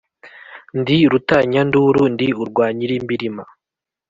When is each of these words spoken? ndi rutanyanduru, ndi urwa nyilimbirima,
ndi 0.79 0.97
rutanyanduru, 1.11 2.01
ndi 2.13 2.27
urwa 2.41 2.65
nyilimbirima, 2.77 3.43